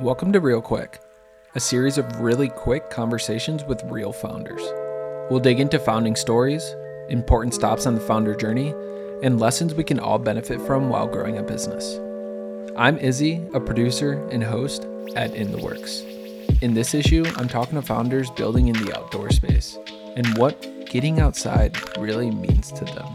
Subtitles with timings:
[0.00, 0.98] Welcome to Real Quick,
[1.54, 4.62] a series of really quick conversations with real founders.
[5.30, 6.74] We'll dig into founding stories,
[7.10, 8.70] important stops on the founder journey,
[9.22, 12.00] and lessons we can all benefit from while growing a business.
[12.78, 14.86] I'm Izzy, a producer and host
[15.16, 16.00] at In the Works.
[16.62, 19.76] In this issue, I'm talking to founders building in the outdoor space
[20.16, 23.06] and what getting outside really means to them.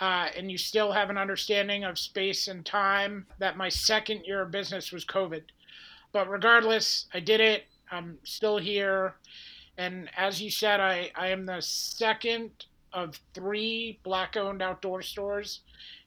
[0.00, 4.42] uh, and you still have an understanding of space and time, that my second year
[4.42, 5.42] of business was COVID.
[6.12, 7.64] But regardless, I did it.
[7.90, 9.16] I'm still here.
[9.76, 15.60] And as you said, I, I am the second of three black owned outdoor stores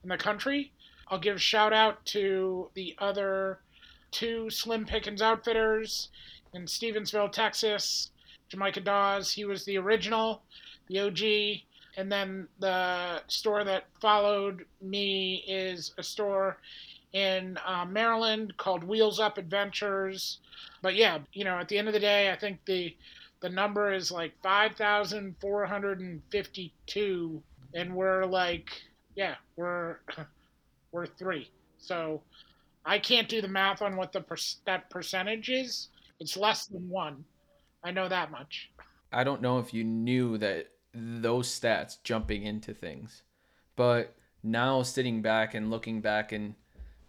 [0.03, 0.71] in the country.
[1.11, 3.59] I'll give a shout out to the other
[4.11, 6.07] two Slim Pickins outfitters
[6.53, 8.11] in Stevensville, Texas.
[8.49, 10.41] Jahmicah Dawes, he was the original,
[10.87, 11.19] the OG.
[11.97, 16.59] And then the store that followed me is a store
[17.11, 20.37] in uh, Maryland called Wheels Up Adventures.
[20.81, 22.95] But yeah, you know, at the end of the day, I think the
[23.41, 28.69] the number is like 5,452 and we're like
[29.15, 29.97] yeah, we're
[30.91, 31.49] we're 3.
[31.77, 32.21] So
[32.85, 35.89] I can't do the math on what the per- that percentage is.
[36.19, 37.23] It's less than 1.
[37.83, 38.71] I know that much.
[39.11, 43.23] I don't know if you knew that those stats jumping into things.
[43.75, 46.55] But now sitting back and looking back and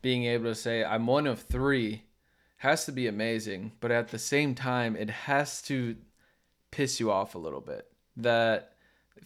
[0.01, 2.03] being able to say I'm one of 3
[2.59, 5.97] has to be amazing, but at the same time it has to
[6.71, 8.73] piss you off a little bit that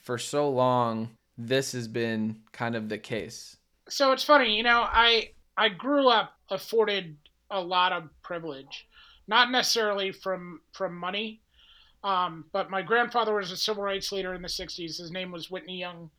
[0.01, 3.57] for so long this has been kind of the case.
[3.89, 7.17] So it's funny, you know, I I grew up afforded
[7.51, 8.89] a lot of privilege,
[9.29, 11.41] not necessarily from from money,
[12.05, 14.99] um, but my grandfather was a civil rights leader in the '60s.
[14.99, 16.11] His name was Whitney Young,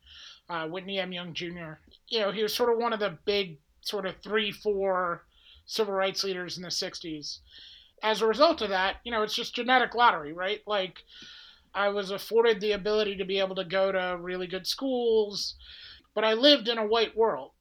[0.49, 1.11] uh, Whitney M.
[1.13, 1.79] Young Jr.
[2.07, 5.25] You know, he was sort of one of the big sort of three, four
[5.65, 7.39] civil rights leaders in the '60s.
[8.03, 10.61] As a result of that, you know, it's just genetic lottery, right?
[10.67, 11.03] Like,
[11.73, 15.55] I was afforded the ability to be able to go to really good schools,
[16.13, 17.51] but I lived in a white world.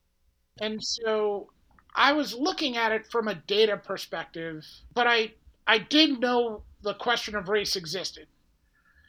[0.61, 1.51] And so
[1.95, 5.33] I was looking at it from a data perspective, but I
[5.67, 8.27] I did know the question of race existed.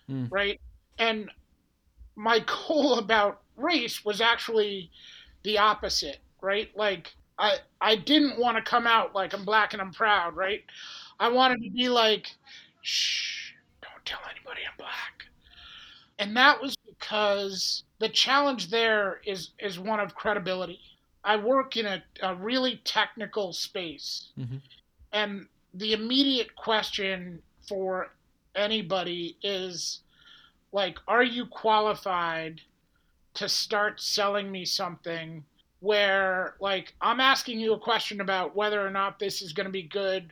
[0.09, 0.31] Mm.
[0.31, 0.59] Right?
[0.97, 1.29] And
[2.15, 4.91] my goal about race was actually
[5.43, 6.69] the opposite, right?
[6.75, 10.63] Like I I didn't want to come out like I'm black and I'm proud, right?
[11.19, 12.31] I wanted to be like,
[12.81, 15.25] shh, don't tell anybody I'm black.
[16.19, 20.79] And that was because the challenge there is is one of credibility.
[21.27, 24.29] I work in a, a really technical space.
[24.39, 24.57] Mm-hmm.
[25.11, 28.13] And the immediate question for
[28.55, 29.99] anybody is
[30.71, 32.61] like, are you qualified
[33.33, 35.43] to start selling me something
[35.81, 39.71] where like I'm asking you a question about whether or not this is going to
[39.71, 40.31] be good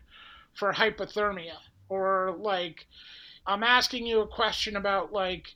[0.54, 1.58] for hypothermia
[1.90, 2.88] or like
[3.46, 5.54] I'm asking you a question about like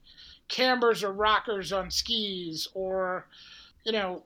[0.48, 3.26] cambers or rockers on skis or
[3.84, 4.24] you know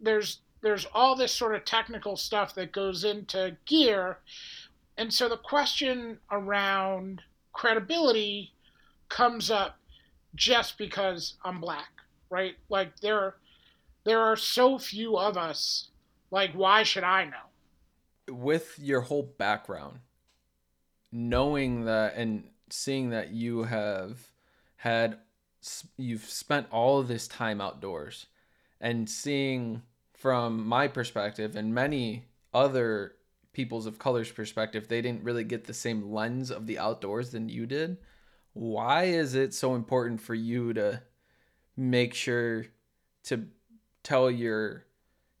[0.00, 4.18] there's there's all this sort of technical stuff that goes into gear.
[4.96, 8.52] And so the question around credibility
[9.08, 9.76] comes up
[10.34, 11.92] just because I'm black
[12.32, 12.56] right?
[12.68, 13.36] Like there
[14.04, 15.90] there are so few of us
[16.32, 18.34] like why should I know?
[18.34, 20.00] With your whole background
[21.12, 24.18] knowing that and seeing that you have
[24.76, 25.18] had
[25.98, 28.26] you've spent all of this time outdoors
[28.80, 29.82] and seeing
[30.22, 32.24] from my perspective and many
[32.54, 33.12] other
[33.52, 37.48] people's of color's perspective they didn't really get the same lens of the outdoors than
[37.48, 37.98] you did
[38.54, 41.02] why is it so important for you to
[41.76, 42.64] make sure
[43.24, 43.46] to
[44.02, 44.86] tell your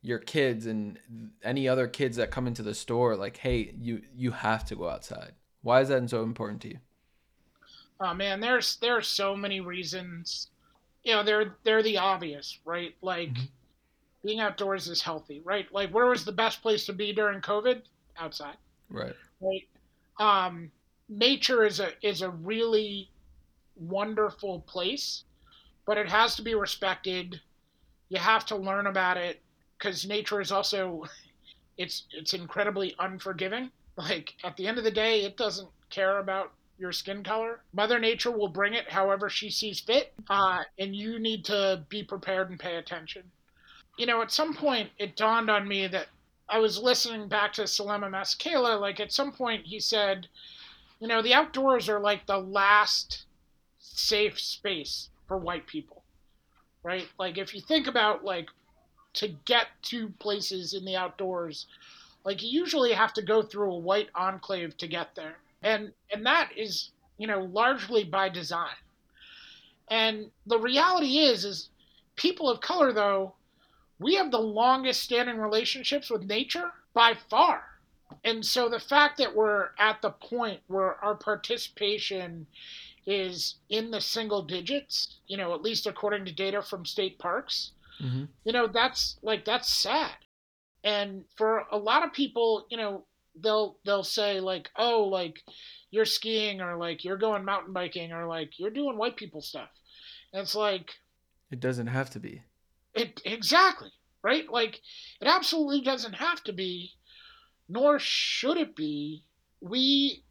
[0.02, 0.98] your kids and
[1.42, 4.88] any other kids that come into the store like hey you you have to go
[4.88, 5.32] outside
[5.62, 6.78] why is that so important to you?
[8.00, 10.48] Oh man, there's there are so many reasons.
[11.04, 12.94] You know, they're they're the obvious, right?
[13.00, 13.44] Like mm-hmm.
[14.24, 15.66] Being outdoors is healthy, right?
[15.72, 17.82] Like where was the best place to be during COVID?
[18.18, 18.56] Outside.
[18.88, 19.14] Right.
[19.40, 19.66] Right.
[20.18, 20.70] Um,
[21.08, 23.10] nature is a is a really
[23.76, 25.24] wonderful place,
[25.86, 27.40] but it has to be respected.
[28.08, 29.40] You have to learn about it
[29.78, 31.04] because nature is also
[31.78, 33.70] it's it's incredibly unforgiving.
[33.94, 37.60] Like at the end of the day, it doesn't care about your skin color.
[37.74, 42.02] Mother Nature will bring it however she sees fit, uh, and you need to be
[42.02, 43.22] prepared and pay attention.
[43.96, 46.08] You know, at some point, it dawned on me that
[46.48, 48.80] I was listening back to Selema Masekela.
[48.80, 50.28] Like at some point, he said,
[51.00, 53.24] "You know, the outdoors are like the last
[53.78, 56.02] safe space for white people,
[56.82, 57.08] right?
[57.18, 58.48] Like if you think about like
[59.14, 61.66] to get to places in the outdoors,
[62.24, 66.26] like you usually have to go through a white enclave to get there." and and
[66.26, 68.74] that is you know largely by design
[69.88, 71.68] and the reality is is
[72.16, 73.34] people of color though
[74.02, 77.62] we have the longest standing relationships with nature by far.
[78.24, 82.46] And so the fact that we're at the point where our participation
[83.06, 87.72] is in the single digits you know at least according to data from state parks
[88.00, 88.24] mm-hmm.
[88.44, 90.14] you know that's like that's sad.
[90.84, 93.04] And for a lot of people you know
[93.40, 95.42] they'll they'll say like oh like
[95.90, 99.68] you're skiing or like you're going mountain biking or like you're doing white people stuff.
[100.32, 100.92] And it's like
[101.50, 102.42] it doesn't have to be
[102.94, 103.90] it exactly
[104.22, 104.80] right like
[105.20, 106.90] it absolutely doesn't have to be
[107.68, 109.22] nor should it be
[109.60, 110.22] we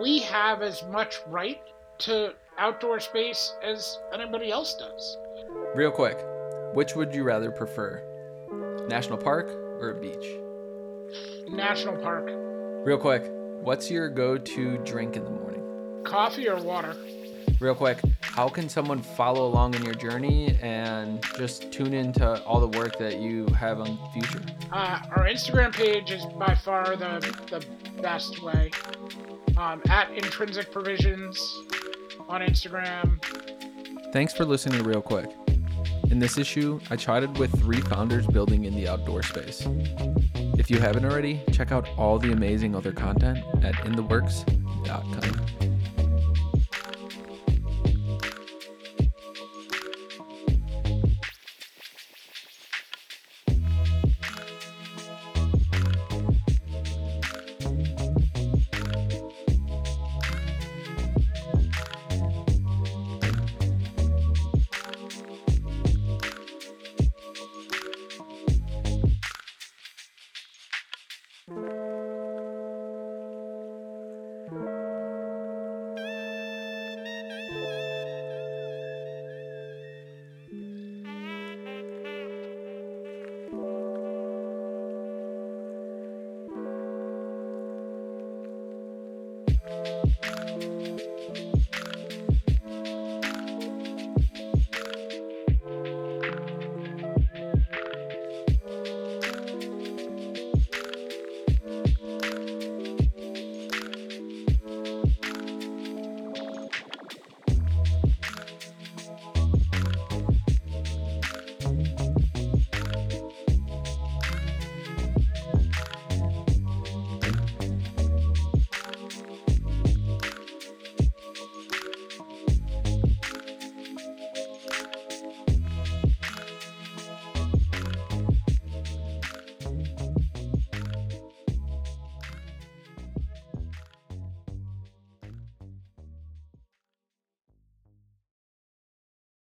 [0.00, 1.60] we have as much right
[1.98, 5.16] to outdoor space as anybody else does
[5.74, 6.18] real quick
[6.74, 8.02] which would you rather prefer
[8.88, 9.48] national park
[9.80, 10.26] or a beach
[11.48, 12.28] National Park.
[12.84, 13.24] Real quick,
[13.62, 15.62] what's your go-to drink in the morning?
[16.04, 16.96] Coffee or water?
[17.58, 22.60] Real quick, how can someone follow along in your journey and just tune into all
[22.60, 24.42] the work that you have on future?
[24.70, 27.64] Uh, our Instagram page is by far the, the
[28.02, 28.70] best way.
[29.56, 31.38] Um, at Intrinsic Provisions
[32.28, 33.22] on Instagram.
[34.12, 35.30] Thanks for listening Real Quick.
[36.10, 39.66] In this issue, I chatted with three founders building in the outdoor space.
[40.58, 45.45] If you haven't already, check out all the amazing other content at intheworks.com.